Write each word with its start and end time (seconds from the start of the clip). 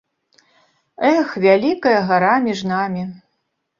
Эх, 1.11 1.27
вялікая 1.45 1.99
гара 2.13 2.35
між 2.49 2.59
намі. 2.75 3.03